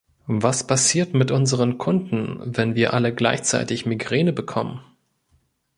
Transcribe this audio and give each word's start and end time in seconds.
Was 0.25 0.65
passiert 0.65 1.13
mit 1.13 1.29
unseren 1.29 1.77
Kunden, 1.77 2.39
wenn 2.43 2.73
wir 2.73 2.95
alle 2.95 3.13
gleichzeitig 3.13 3.85
Migräne 3.85 4.33
bekommen? 4.33 4.79